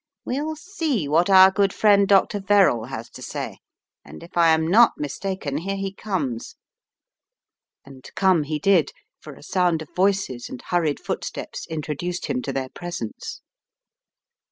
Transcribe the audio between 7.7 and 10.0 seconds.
And come he did, for a sound of